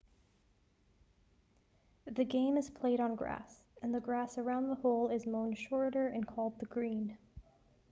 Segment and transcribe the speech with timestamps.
[2.07, 6.07] the game is played on grass and the grass around the hole is mown shorter
[6.07, 7.15] and called the green